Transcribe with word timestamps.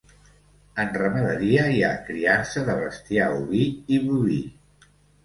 En 0.83 0.87
ramaderia, 1.01 1.65
hi 1.73 1.83
ha 1.87 1.91
criança 2.07 2.63
de 2.71 2.77
bestiar 2.79 3.29
oví 3.41 3.63
i 3.99 4.01
boví. 4.07 4.39